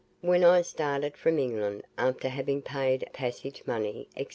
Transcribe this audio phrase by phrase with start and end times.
[0.21, 4.25] "When I started from England, after having paid passage money, &c.